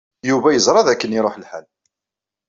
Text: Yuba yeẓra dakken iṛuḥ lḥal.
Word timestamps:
Yuba 0.29 0.49
yeẓra 0.53 0.87
dakken 0.87 1.17
iṛuḥ 1.19 1.35
lḥal. 1.37 1.65